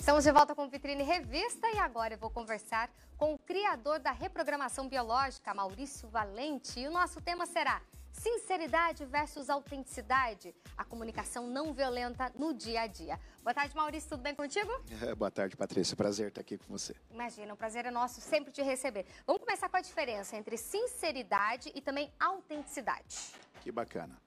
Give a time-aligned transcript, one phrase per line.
[0.00, 4.10] Estamos de volta com Vitrine Revista e agora eu vou conversar com o criador da
[4.10, 6.80] reprogramação biológica, Maurício Valente.
[6.80, 12.86] E o nosso tema será Sinceridade versus autenticidade, a comunicação não violenta no dia a
[12.86, 13.20] dia.
[13.42, 14.70] Boa tarde, Maurício, tudo bem contigo?
[15.02, 15.94] É, boa tarde, Patrícia.
[15.94, 16.96] Prazer estar aqui com você.
[17.10, 19.04] Imagina, o prazer é nosso sempre te receber.
[19.26, 23.34] Vamos começar com a diferença entre sinceridade e também autenticidade.
[23.60, 24.18] Que bacana.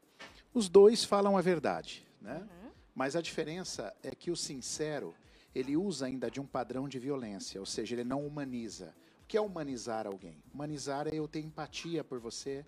[0.53, 2.37] Os dois falam a verdade, né?
[2.37, 2.71] Uhum.
[2.93, 5.15] Mas a diferença é que o sincero,
[5.53, 8.93] ele usa ainda de um padrão de violência, ou seja, ele não humaniza.
[9.23, 10.43] O que é humanizar alguém?
[10.53, 12.65] Humanizar é eu ter empatia por você,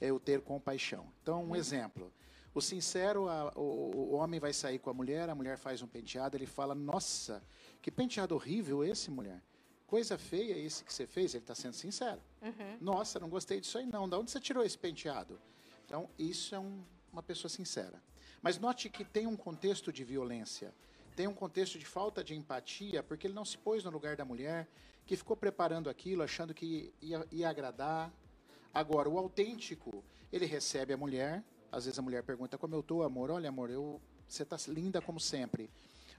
[0.00, 1.06] é eu ter compaixão.
[1.22, 2.12] Então, um exemplo.
[2.54, 5.88] O sincero, a, o, o, homem vai sair com a mulher, a mulher faz um
[5.88, 7.42] penteado, ele fala, nossa,
[7.82, 9.42] que penteado horrível esse, mulher.
[9.86, 12.20] Coisa feia esse que você fez, ele está sendo sincero.
[12.40, 12.78] Uhum.
[12.80, 14.08] Nossa, não gostei disso aí não.
[14.08, 15.40] De onde você tirou esse penteado?
[15.84, 18.00] Então, isso é um, uma pessoa sincera.
[18.40, 20.72] Mas note que tem um contexto de violência,
[21.14, 24.24] tem um contexto de falta de empatia, porque ele não se pôs no lugar da
[24.24, 24.68] mulher,
[25.06, 28.12] que ficou preparando aquilo, achando que ia, ia agradar,
[28.74, 33.04] Agora, o autêntico, ele recebe a mulher, às vezes a mulher pergunta como eu tô,
[33.04, 35.70] amor, olha amor, eu, você está linda como sempre,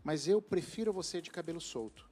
[0.02, 2.10] mas eu prefiro você de cabelo solto.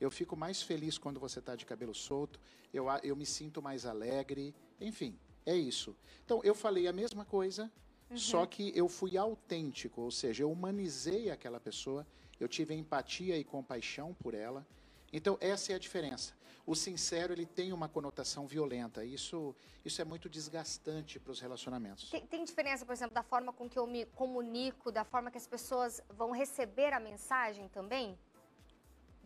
[0.00, 2.40] Eu fico mais feliz quando você está de cabelo solto,
[2.72, 5.94] eu, eu me sinto mais alegre, enfim, é isso.
[6.24, 7.70] Então, eu falei a mesma coisa,
[8.12, 8.18] uhum.
[8.18, 12.06] só que eu fui autêntico, ou seja, eu humanizei aquela pessoa,
[12.38, 14.66] eu tive empatia e compaixão por ela,
[15.12, 16.34] então, essa é a diferença.
[16.64, 19.04] O sincero, ele tem uma conotação violenta.
[19.04, 22.08] Isso, isso é muito desgastante para os relacionamentos.
[22.08, 25.36] Tem, tem, diferença, por exemplo, da forma com que eu me comunico, da forma que
[25.36, 28.18] as pessoas vão receber a mensagem também?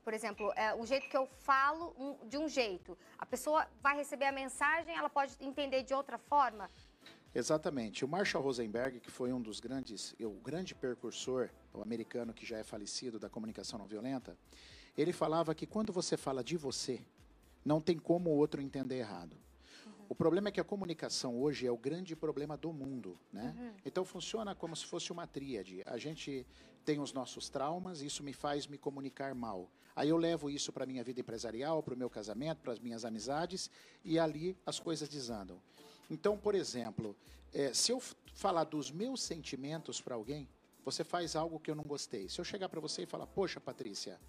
[0.03, 2.97] Por exemplo, é, o jeito que eu falo um, de um jeito.
[3.19, 6.71] A pessoa vai receber a mensagem, ela pode entender de outra forma?
[7.37, 8.05] Exatamente.
[8.05, 12.57] O Marshall Rosenberg, que foi um dos grandes, o grande percursor, o americano que já
[12.57, 14.37] é falecido da comunicação não violenta,
[14.97, 17.01] ele falava que quando você fala de você,
[17.63, 19.37] não tem como o outro entender errado.
[19.85, 19.93] Uhum.
[20.09, 23.55] O problema é que a comunicação hoje é o grande problema do mundo, né?
[23.59, 23.73] Uhum.
[23.85, 25.83] Então funciona como se fosse uma tríade.
[25.85, 26.47] A gente
[26.87, 29.69] tem os nossos traumas, isso me faz me comunicar mal.
[29.95, 33.05] Aí eu levo isso para minha vida empresarial, para o meu casamento, para as minhas
[33.05, 33.71] amizades
[34.03, 35.61] e ali as coisas desandam.
[36.11, 37.17] Então, por exemplo,
[37.53, 38.01] é, se eu
[38.35, 40.49] falar dos meus sentimentos para alguém,
[40.85, 42.29] você faz algo que eu não gostei.
[42.29, 44.21] Se eu chegar para você e falar, poxa, Patrícia,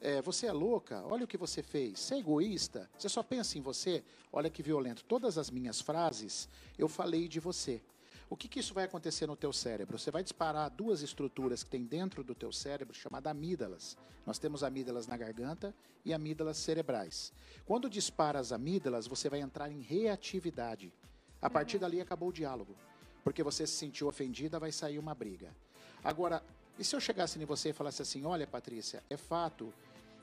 [0.00, 3.56] é, você é louca, olha o que você fez, você é egoísta, você só pensa
[3.56, 5.04] em você, olha que violento.
[5.04, 7.80] Todas as minhas frases eu falei de você.
[8.28, 9.98] O que, que isso vai acontecer no teu cérebro?
[9.98, 13.96] Você vai disparar duas estruturas que tem dentro do teu cérebro, chamadas amígdalas.
[14.26, 17.32] Nós temos amígdalas na garganta e amígdalas cerebrais.
[17.64, 20.92] Quando dispara as amígdalas, você vai entrar em reatividade.
[21.42, 22.74] A partir dali acabou o diálogo.
[23.24, 25.54] Porque você se sentiu ofendida, vai sair uma briga.
[26.02, 26.42] Agora,
[26.78, 29.74] e se eu chegasse em você e falasse assim: olha, Patrícia, é fato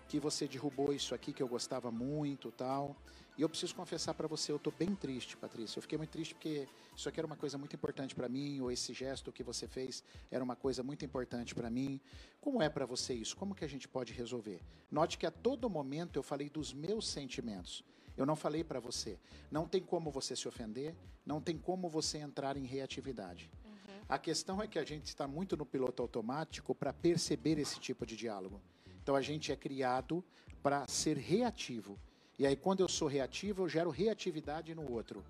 [0.08, 2.96] que você derrubou isso aqui que eu gostava muito, tal.
[3.38, 5.78] E eu preciso confessar para você, eu estou bem triste, Patrícia.
[5.78, 8.70] Eu fiquei muito triste porque isso aqui era uma coisa muito importante para mim, ou
[8.70, 12.02] esse gesto que você fez era uma coisa muito importante para mim.
[12.42, 13.38] Como é para você isso?
[13.38, 14.60] Como que a gente pode resolver?
[14.92, 17.84] Note que a todo momento eu falei dos meus sentimentos.
[18.20, 19.18] Eu não falei para você.
[19.50, 20.94] Não tem como você se ofender,
[21.26, 23.50] não tem como você entrar em reatividade.
[23.64, 24.02] Uhum.
[24.10, 28.06] A questão é que a gente está muito no piloto automático para perceber esse tipo
[28.06, 28.62] de diálogo.
[29.02, 30.22] Então a gente é criado
[30.62, 31.98] para ser reativo.
[32.38, 35.24] E aí quando eu sou reativo, eu gero reatividade no outro.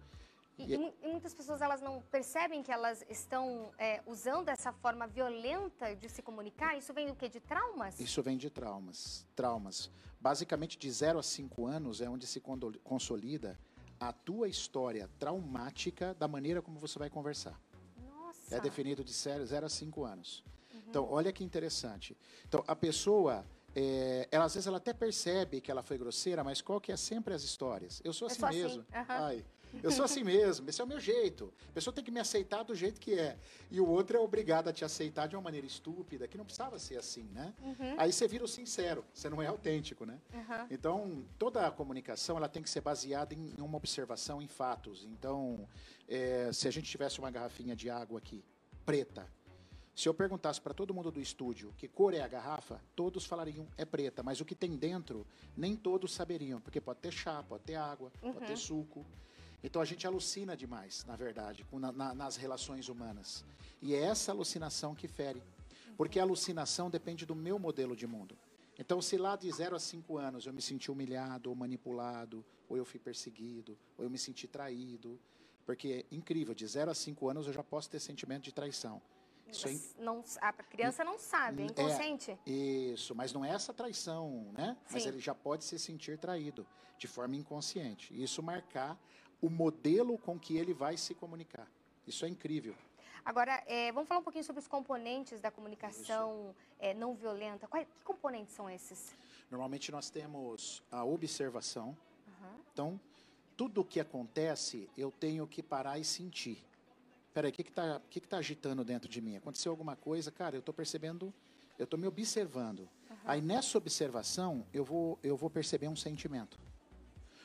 [0.60, 5.08] E, e, e muitas pessoas elas não percebem que elas estão é, usando essa forma
[5.08, 6.78] violenta de se comunicar.
[6.78, 7.30] Isso vem do que?
[7.30, 8.00] De traumas?
[8.00, 9.26] Isso vem de traumas.
[9.36, 9.90] Traumas.
[10.20, 12.42] Basicamente, de 0 a 5 anos é onde se
[12.84, 13.58] consolida
[14.00, 17.60] a tua história traumática da maneira como você vai conversar.
[17.98, 18.56] Nossa.
[18.56, 20.44] É definido de 0 a 5 anos.
[20.74, 20.82] Uhum.
[20.88, 22.18] Então, olha que interessante.
[22.46, 23.46] Então, a pessoa
[23.76, 26.98] é, ela, às vezes ela até percebe que ela foi grosseira, mas qual que é
[26.98, 28.02] sempre as histórias?
[28.04, 28.86] Eu sou assim eu sou mesmo.
[28.92, 29.12] Assim.
[29.12, 29.18] Uhum.
[29.26, 29.46] Ai,
[29.84, 31.54] eu sou assim mesmo, esse é o meu jeito.
[31.70, 33.38] A pessoa tem que me aceitar do jeito que é.
[33.70, 36.80] E o outro é obrigado a te aceitar de uma maneira estúpida, que não precisava
[36.80, 37.54] ser assim, né?
[37.62, 37.96] Uhum.
[37.98, 40.20] Aí você vira o sincero, você não é autêntico, né?
[40.34, 40.68] Uhum.
[40.70, 45.06] Então, toda a comunicação ela tem que ser baseada em uma observação, em fatos.
[45.06, 45.68] Então,
[46.08, 48.44] é, se a gente tivesse uma garrafinha de água aqui,
[48.86, 49.28] preta,
[50.00, 53.68] se eu perguntasse para todo mundo do estúdio que cor é a garrafa, todos falariam
[53.78, 55.28] é preta, mas o que tem dentro,
[55.58, 58.32] nem todos saberiam, porque pode ter chá, pode ter água, uhum.
[58.32, 59.06] pode ter suco.
[59.64, 63.44] Então a gente alucina demais, na verdade, na, na, nas relações humanas.
[63.82, 65.44] E é essa alucinação que fere.
[65.98, 68.38] Porque a alucinação depende do meu modelo de mundo.
[68.78, 72.78] Então, se lá de 0 a 5 anos eu me senti humilhado, ou manipulado, ou
[72.78, 75.20] eu fui perseguido, ou eu me senti traído,
[75.66, 79.02] porque é incrível, de 0 a 5 anos eu já posso ter sentimento de traição.
[79.50, 82.32] É não, a criança não sabe, é inconsciente.
[82.32, 84.78] É, isso, mas não é essa traição, né?
[84.86, 84.94] Sim.
[84.94, 86.66] Mas ele já pode se sentir traído
[86.98, 88.14] de forma inconsciente.
[88.14, 88.98] Isso marcar
[89.42, 91.68] o modelo com que ele vai se comunicar.
[92.06, 92.76] Isso é incrível.
[93.24, 97.68] Agora, é, vamos falar um pouquinho sobre os componentes da comunicação é, não violenta.
[97.68, 99.14] Quais, que componentes são esses?
[99.52, 101.90] Normalmente nós temos a observação.
[102.28, 102.60] Uhum.
[102.74, 103.00] Então,
[103.56, 106.66] tudo o que acontece, eu tenho que parar e sentir.
[107.34, 109.36] Peraí, o que está que que tá agitando dentro de mim?
[109.38, 110.32] Aconteceu alguma coisa?
[110.32, 111.34] Cara, eu estou percebendo,
[111.78, 112.80] eu estou me observando.
[112.80, 113.18] Uhum.
[113.26, 116.60] Aí nessa observação, eu vou, eu vou perceber um sentimento.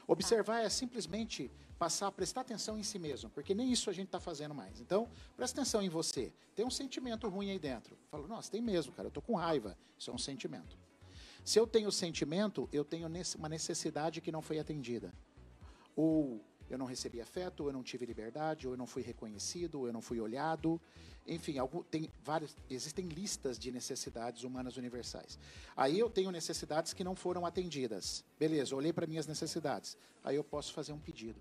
[0.07, 4.07] Observar é simplesmente passar a prestar atenção em si mesmo, porque nem isso a gente
[4.07, 4.81] está fazendo mais.
[4.81, 6.33] Então, presta atenção em você.
[6.55, 7.97] Tem um sentimento ruim aí dentro.
[8.11, 9.77] Falo, nossa, tem mesmo, cara, eu estou com raiva.
[9.99, 10.79] Isso é um sentimento.
[11.45, 13.07] Se eu tenho sentimento, eu tenho
[13.39, 15.13] uma necessidade que não foi atendida.
[15.95, 19.87] Ou eu não recebi afeto, eu não tive liberdade, ou eu não fui reconhecido, ou
[19.87, 20.81] eu não fui olhado.
[21.27, 25.39] Enfim, algum, tem vários, existem listas de necessidades humanas universais.
[25.77, 28.25] Aí eu tenho necessidades que não foram atendidas.
[28.39, 29.97] Beleza, olhei para minhas necessidades.
[30.23, 31.41] Aí eu posso fazer um pedido.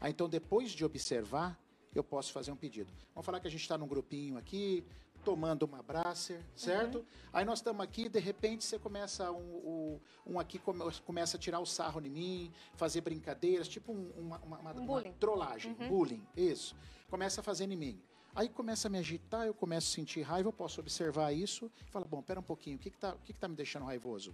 [0.00, 1.58] Aí, então, depois de observar,
[1.94, 2.92] eu posso fazer um pedido.
[3.14, 4.84] Vamos falar que a gente está num grupinho aqui,
[5.26, 6.98] tomando uma bracer, certo?
[6.98, 7.04] Uhum.
[7.32, 11.40] Aí nós estamos aqui, de repente você começa, um, um, um, aqui come, começa a
[11.40, 15.88] tirar o sarro em mim, fazer brincadeiras, tipo um, uma, uma, uma, uma trollagem, uhum.
[15.88, 16.76] bullying, isso.
[17.10, 18.00] Começa a fazer em mim.
[18.36, 21.90] Aí começa a me agitar, eu começo a sentir raiva, eu posso observar isso e
[21.90, 24.32] falar, bom, pera um pouquinho, o que está que que tá me deixando raivoso?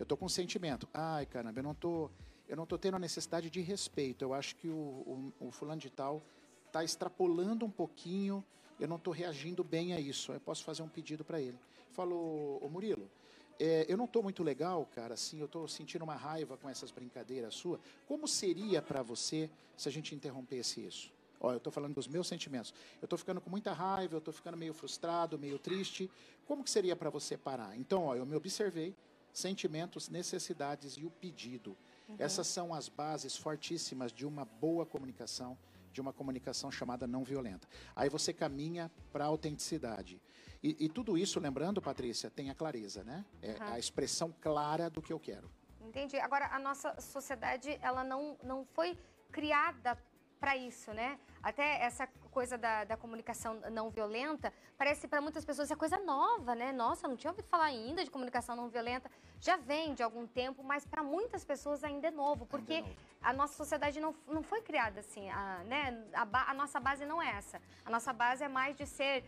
[0.00, 0.88] Eu estou com um sentimento.
[0.92, 2.10] Ai, caramba, eu não tô,
[2.48, 4.22] eu não tô tendo a necessidade de respeito.
[4.22, 6.24] Eu acho que o, o, o fulano de tal
[6.66, 8.44] está extrapolando um pouquinho
[8.78, 10.32] eu não estou reagindo bem a isso.
[10.32, 11.58] Eu posso fazer um pedido para ele.
[11.92, 13.10] Falou, ô Murilo,
[13.58, 16.92] é, eu não estou muito legal, cara, assim, eu estou sentindo uma raiva com essas
[16.92, 17.80] brincadeiras suas.
[18.06, 21.12] Como seria para você se a gente interrompesse isso?
[21.40, 22.72] Ó, eu estou falando dos meus sentimentos.
[23.00, 26.10] Eu estou ficando com muita raiva, eu estou ficando meio frustrado, meio triste.
[26.46, 27.76] Como que seria para você parar?
[27.76, 28.94] Então, ó, eu me observei,
[29.32, 31.76] sentimentos, necessidades e o pedido.
[32.08, 32.16] Uhum.
[32.18, 35.56] Essas são as bases fortíssimas de uma boa comunicação,
[35.92, 37.68] de uma comunicação chamada não violenta.
[37.94, 40.20] Aí você caminha para a autenticidade.
[40.62, 43.24] E, e, tudo isso, lembrando, Patrícia, tem a clareza, né?
[43.40, 43.72] É uhum.
[43.74, 45.48] a expressão clara do que eu quero.
[45.80, 46.18] Entendi.
[46.18, 48.98] Agora, a nossa sociedade, ela não, não foi
[49.30, 49.96] criada
[50.40, 51.18] para isso, né?
[51.42, 52.08] Até essa
[52.38, 56.70] coisa da, da comunicação não violenta parece para muitas pessoas é coisa nova, né?
[56.70, 59.10] Nossa, não tinha ouvido falar ainda de comunicação não violenta.
[59.40, 62.96] Já vem de algum tempo, mas para muitas pessoas ainda é novo, porque é novo.
[63.20, 65.80] a nossa sociedade não, não foi criada assim, a, né?
[66.14, 67.60] A, a nossa base não é essa.
[67.84, 69.24] A nossa base é mais de ser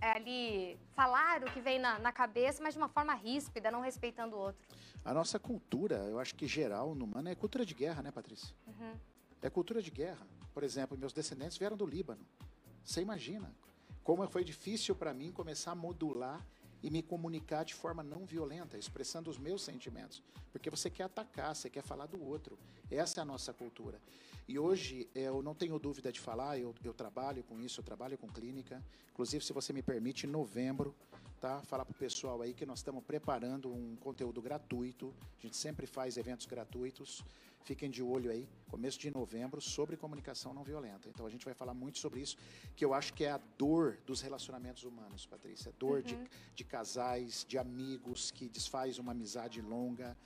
[0.00, 3.82] é, ali falar o que vem na, na, cabeça, mas de uma forma ríspida, não
[3.82, 4.66] respeitando o outro.
[5.04, 8.56] A nossa cultura, eu acho que geral no humano é cultura de guerra, né, Patrícia?
[8.66, 8.94] Uhum.
[9.42, 10.26] É cultura de guerra.
[10.52, 12.24] Por exemplo, meus descendentes vieram do Líbano.
[12.84, 13.54] Você imagina
[14.02, 16.46] como foi difícil para mim começar a modular
[16.82, 20.22] e me comunicar de forma não violenta, expressando os meus sentimentos.
[20.52, 22.58] Porque você quer atacar, você quer falar do outro.
[22.90, 24.00] Essa é a nossa cultura.
[24.48, 28.16] E hoje, eu não tenho dúvida de falar, eu, eu trabalho com isso, eu trabalho
[28.16, 28.80] com clínica.
[29.10, 30.94] Inclusive, se você me permite, em novembro,
[31.46, 31.62] tá?
[31.62, 35.14] Falar para o pessoal aí que nós estamos preparando um conteúdo gratuito.
[35.38, 37.22] A gente sempre faz eventos gratuitos.
[37.62, 41.08] Fiquem de olho aí, começo de novembro, sobre comunicação não violenta.
[41.08, 42.36] Então a gente vai falar muito sobre isso,
[42.76, 45.72] que eu acho que é a dor dos relacionamentos humanos, Patrícia.
[45.78, 46.02] Dor uhum.
[46.02, 46.18] de,
[46.54, 50.16] de casais, de amigos que desfaz uma amizade longa,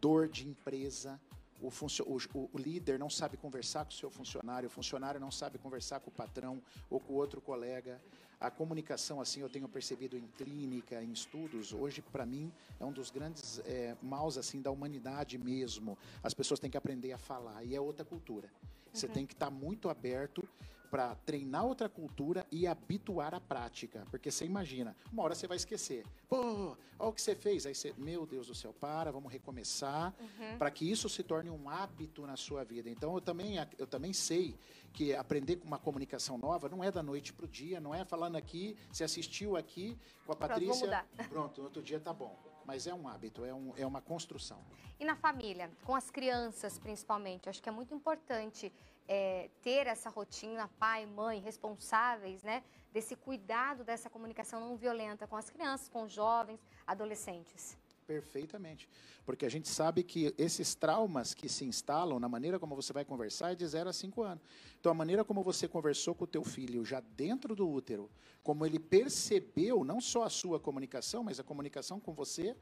[0.00, 1.20] dor de empresa.
[1.64, 5.58] O, o, o, líder não sabe conversar com o seu funcionário, o funcionário não sabe
[5.58, 8.00] conversar com o patrão ou com outro colega.
[8.38, 12.92] A comunicação, assim, eu tenho percebido em clínica, em estudos, hoje, para mim, é um
[12.92, 15.96] dos grandes é, maus, assim, da humanidade mesmo.
[16.22, 18.50] As pessoas têm que aprender a falar, e é outra cultura.
[18.92, 19.12] Você uhum.
[19.12, 20.46] tem que estar tá muito aberto
[20.94, 24.06] para treinar outra cultura e habituar a prática.
[24.12, 26.06] Porque você imagina, uma hora você vai esquecer.
[26.28, 27.66] Pô, olha o que você fez.
[27.66, 30.56] Aí você, meu Deus do céu, para, vamos recomeçar, uhum.
[30.56, 32.88] para que isso se torne um hábito na sua vida.
[32.88, 34.54] Então eu também, eu também sei
[34.92, 38.36] que aprender uma comunicação nova não é da noite para o dia, não é falando
[38.36, 41.04] aqui, você assistiu aqui com a Patrícia.
[41.28, 44.58] Pronto, outro dia tá bom mas é um hábito, é, um, é uma construção.
[44.98, 48.72] E na família, com as crianças principalmente, acho que é muito importante
[49.06, 55.36] é, ter essa rotina, pai, mãe, responsáveis, né, desse cuidado dessa comunicação não violenta com
[55.36, 57.76] as crianças, com os jovens, adolescentes.
[58.06, 58.88] Perfeitamente.
[59.24, 63.04] Porque a gente sabe que esses traumas que se instalam na maneira como você vai
[63.04, 64.44] conversar é de 0 a 5 anos.
[64.78, 68.10] Então, a maneira como você conversou com o teu filho já dentro do útero,
[68.42, 72.54] como ele percebeu não só a sua comunicação, mas a comunicação com você,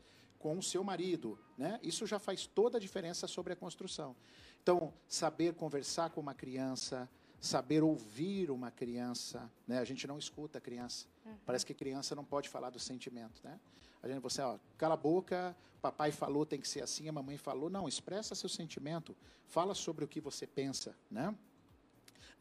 [0.43, 1.79] com o seu marido, né?
[1.85, 4.17] Isso já faz toda a diferença sobre a construção.
[4.61, 7.09] Então, saber conversar com uma criança,
[7.41, 9.79] saber ouvir uma criança, né?
[9.79, 11.07] A gente não escuta a criança.
[11.25, 11.37] Uhum.
[11.47, 13.59] Parece que criança não pode falar do sentimento, né?
[14.03, 17.37] A gente, você, ó, cala a boca, papai falou, tem que ser assim, a mamãe
[17.37, 17.71] falou.
[17.71, 21.33] Não, expressa seu sentimento, fala sobre o que você pensa, né?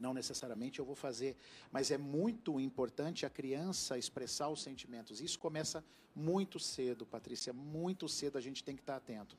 [0.02, 1.36] Não necessariamente eu vou fazer,
[1.70, 5.20] mas é muito importante a criança expressar os sentimentos.
[5.20, 9.38] Isso começa muito cedo, Patrícia, muito cedo a gente tem que estar atento.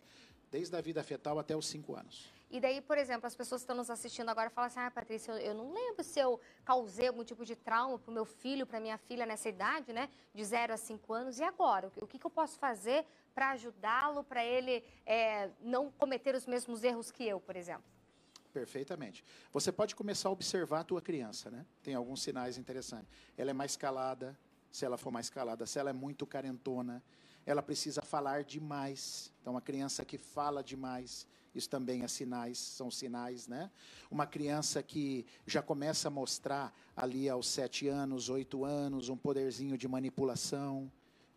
[0.49, 2.31] Desde a vida fetal até os cinco anos.
[2.49, 5.33] E daí, por exemplo, as pessoas que estão nos assistindo agora falam assim: ah, Patrícia,
[5.33, 8.65] eu, eu não lembro se eu causei algum tipo de trauma para o meu filho,
[8.65, 10.07] para minha filha nessa idade, né?
[10.33, 11.39] De 0 a 5 anos.
[11.39, 11.91] E agora?
[11.97, 16.83] O que, que eu posso fazer para ajudá-lo, para ele é, não cometer os mesmos
[16.83, 17.91] erros que eu, por exemplo?
[18.53, 19.23] Perfeitamente.
[19.51, 21.65] Você pode começar a observar a tua criança, né?
[21.81, 23.09] Tem alguns sinais interessantes.
[23.35, 24.37] Ela é mais calada,
[24.71, 25.65] se ela for mais calada.
[25.65, 27.03] Se ela é muito carentona,
[27.47, 29.31] ela precisa falar demais.
[29.41, 33.71] Então, uma criança que fala demais, isso também é sinais, são sinais, né?
[34.09, 39.77] Uma criança que já começa a mostrar ali aos sete anos, oito anos, um poderzinho
[39.79, 40.91] de manipulação.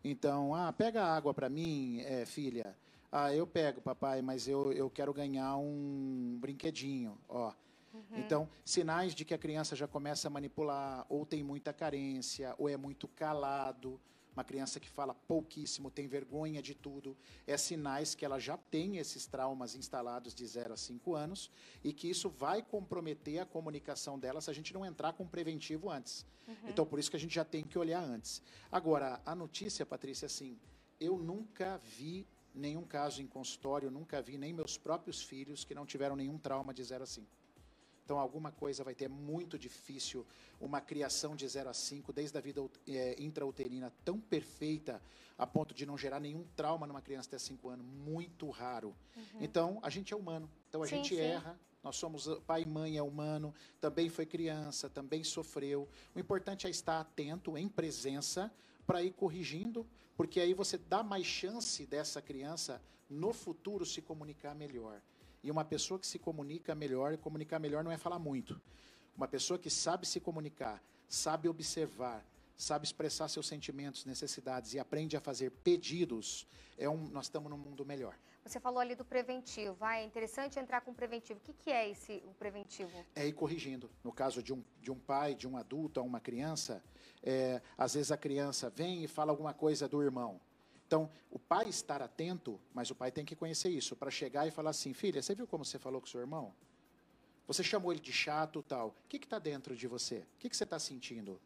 [0.05, 2.77] Então, ah, pega água para mim, é, filha.
[3.19, 7.51] Ah, eu pego, papai, mas eu, eu quero ganhar um brinquedinho, ó.
[7.95, 8.03] Uhum.
[8.19, 12.69] Então, sinais de que a criança já começa a manipular, ou tem muita carência, ou
[12.69, 13.99] é muito calado
[14.35, 18.99] uma criança que fala pouquíssimo, tem vergonha de tudo, é sinais que ela já tem
[18.99, 21.51] esses traumas instalados de 0 a 5 anos
[21.83, 25.89] e que isso vai comprometer a comunicação dela se a gente não entrar com preventivo
[25.89, 26.27] antes.
[26.47, 26.55] Uhum.
[26.69, 28.43] Então, por isso que a gente já tem que olhar antes.
[28.71, 30.59] Agora, a notícia, Patrícia, assim,
[31.01, 35.85] eu nunca vi nenhum caso em consultório, nunca vi nem meus próprios filhos que não
[35.85, 37.27] tiveram nenhum trauma de 0 a 5.
[38.07, 40.25] Então, alguma coisa vai ter muito difícil.
[40.61, 45.03] Uma criação de 0 a 5, desde a vida é, intrauterina tão perfeita,
[45.37, 47.85] a ponto de não gerar nenhum trauma numa criança até 5 anos.
[47.85, 48.95] Muito raro.
[49.17, 49.23] Uhum.
[49.41, 50.49] Então, a gente é humano.
[50.69, 51.21] Então, a sim, gente sim.
[51.21, 51.59] erra.
[51.83, 53.53] Nós somos pai e mãe, é humano.
[53.81, 55.89] Também foi criança, também sofreu.
[56.15, 58.53] O importante é estar atento, em presença,
[58.87, 64.55] para ir corrigindo, porque aí você dá mais chance dessa criança no futuro se comunicar
[64.55, 65.01] melhor.
[65.43, 68.61] E uma pessoa que se comunica melhor, e comunicar melhor não é falar muito.
[69.17, 72.27] Uma pessoa que sabe se comunicar, sabe observar,
[72.57, 76.47] sabe expressar seus sentimentos, necessidades e aprende a fazer pedidos,
[76.79, 78.19] é um, nós estamos num mundo melhor.
[78.47, 79.77] Você falou ali do preventivo.
[79.81, 81.41] Ah, é interessante entrar com preventivo.
[81.41, 82.93] O que, que é esse o preventivo?
[83.15, 83.91] É ir corrigindo.
[84.05, 86.81] No caso de um, de um pai, de um adulto, a uma criança,
[87.25, 90.41] é, às vezes a criança vem e fala alguma coisa do irmão.
[90.87, 94.53] Então, o pai estar atento, mas o pai tem que conhecer isso, para chegar e
[94.53, 96.55] falar assim: filha, você viu como você falou com seu irmão?
[97.49, 98.89] Você chamou ele de chato tal.
[98.91, 100.19] O que está dentro de você?
[100.19, 101.41] O que, que você está sentindo?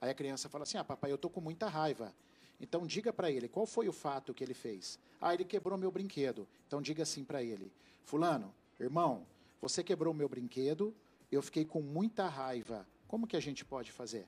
[0.00, 2.14] Aí a criança fala assim: ah, papai, eu estou com muita raiva.
[2.60, 4.98] Então diga para ele qual foi o fato que ele fez.
[5.20, 6.48] Ah, ele quebrou meu brinquedo.
[6.66, 7.70] Então diga assim para ele:
[8.02, 9.26] Fulano, irmão,
[9.60, 10.94] você quebrou meu brinquedo,
[11.30, 12.86] eu fiquei com muita raiva.
[13.06, 14.26] Como que a gente pode fazer?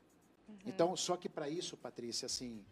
[0.49, 0.57] Uhum.
[0.67, 2.65] Então, só que para isso, Patrícia, assim,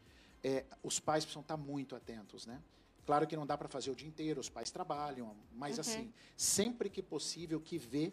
[0.43, 2.63] é, os pais precisam estar muito atentos, né?
[3.05, 5.81] Claro que não dá para fazer o dia inteiro, os pais trabalham, mas uhum.
[5.81, 8.13] assim, sempre que possível, que vê,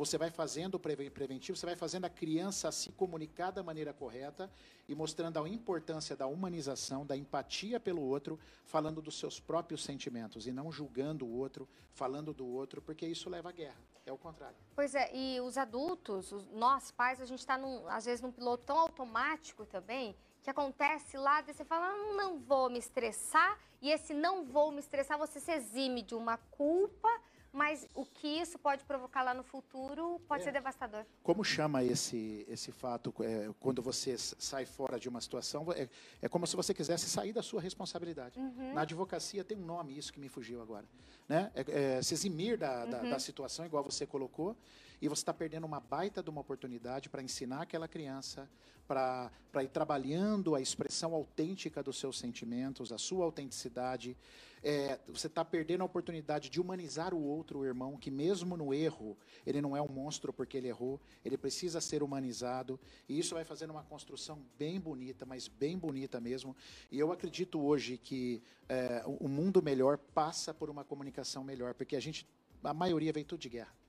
[0.00, 4.50] você vai fazendo o preventivo, você vai fazendo a criança se comunicar da maneira correta
[4.88, 10.46] e mostrando a importância da humanização, da empatia pelo outro, falando dos seus próprios sentimentos
[10.46, 13.76] e não julgando o outro, falando do outro, porque isso leva à guerra.
[14.06, 14.56] É o contrário.
[14.74, 18.64] Pois é, e os adultos, os, nós pais, a gente está, às vezes, num piloto
[18.64, 24.14] tão automático também que acontece lá, você fala, ah, não vou me estressar, e esse
[24.14, 27.10] não vou me estressar, você se exime de uma culpa,
[27.52, 30.44] mas o que isso pode provocar lá no futuro pode é.
[30.44, 31.04] ser devastador.
[31.22, 35.66] Como chama esse, esse fato é, quando você sai fora de uma situação?
[35.72, 35.88] É,
[36.22, 38.38] é como se você quisesse sair da sua responsabilidade.
[38.38, 38.74] Uhum.
[38.74, 40.84] Na advocacia tem um nome, isso que me fugiu agora.
[41.28, 41.50] Né?
[41.54, 43.10] É, é se eximir da, da, uhum.
[43.10, 44.56] da situação, igual você colocou,
[45.00, 48.48] e você está perdendo uma baita de uma oportunidade para ensinar aquela criança,
[48.86, 54.16] para ir trabalhando a expressão autêntica dos seus sentimentos, a sua autenticidade.
[54.62, 58.74] É, você está perdendo a oportunidade de humanizar o outro o irmão, que mesmo no
[58.74, 59.16] erro,
[59.46, 62.78] ele não é um monstro porque ele errou, ele precisa ser humanizado,
[63.08, 66.54] e isso vai fazendo uma construção bem bonita, mas bem bonita mesmo.
[66.90, 71.96] E eu acredito hoje que é, o mundo melhor passa por uma comunicação melhor, porque
[71.96, 72.26] a gente,
[72.62, 73.79] a maioria veio tudo de guerra.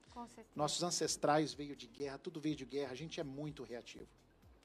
[0.56, 4.08] Nossos ancestrais veio de guerra, tudo veio de guerra, a gente é muito reativo.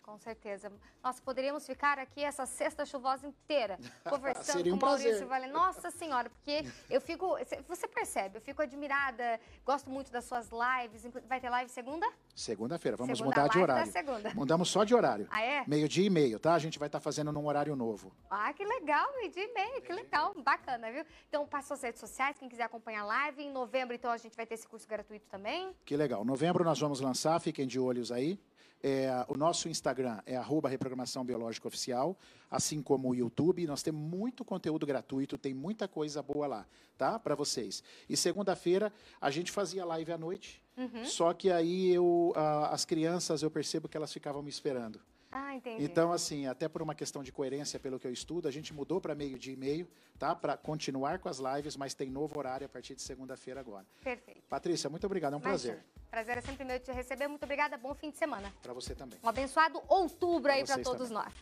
[0.07, 0.73] Com certeza.
[1.03, 3.77] Nós poderíamos ficar aqui essa sexta chuvosa inteira
[4.09, 5.27] conversando Seria um com o Maurício.
[5.27, 5.53] Valente.
[5.53, 7.37] Nossa Senhora, porque eu fico.
[7.67, 11.05] Você percebe, eu fico admirada, gosto muito das suas lives.
[11.29, 12.07] Vai ter live segunda?
[12.37, 13.93] Segunda-feira, vamos Segunda mudar de horário.
[13.93, 14.33] segunda.
[14.33, 15.27] Mudamos só de horário.
[15.29, 15.65] Ah, é?
[15.67, 16.55] Meio-dia e meio, tá?
[16.55, 18.13] A gente vai estar fazendo num horário novo.
[18.31, 21.05] Ah, que legal, meio-dia e meio, que legal, bacana, viu?
[21.29, 23.43] Então, passa suas redes sociais, quem quiser acompanhar a live.
[23.43, 25.75] Em novembro, então, a gente vai ter esse curso gratuito também.
[25.85, 26.25] Que legal.
[26.25, 28.39] Novembro nós vamos lançar, fiquem de olhos aí.
[28.83, 32.17] É, o nosso Instagram é arroba reprogramação biológica oficial,
[32.51, 33.67] assim como o YouTube.
[33.67, 37.19] Nós temos muito conteúdo gratuito, tem muita coisa boa lá, tá?
[37.19, 37.83] Para vocês.
[38.09, 40.63] E segunda-feira a gente fazia live à noite,
[41.05, 42.33] só que aí eu,
[42.71, 45.01] as crianças eu percebo que elas ficavam me esperando.
[45.39, 45.85] Ah, entendi.
[45.85, 49.03] Então, assim, até por uma questão de coerência, pelo que eu estudo, a gente mudou
[49.03, 49.87] para meio-dia e meio,
[50.19, 50.35] tá?
[50.35, 53.85] Para continuar com as lives, mas tem novo horário a partir de segunda-feira agora.
[54.03, 54.41] Perfeito.
[54.49, 55.73] Patrícia, muito obrigado, é um prazer.
[55.75, 55.97] Imagina.
[56.11, 57.29] Prazer é sempre meu te receber.
[57.29, 57.77] Muito obrigada.
[57.77, 58.51] Bom fim de semana.
[58.63, 59.19] Para você também.
[59.23, 61.25] Um abençoado outubro aí Pra para vocês todos também.
[61.25, 61.35] nós.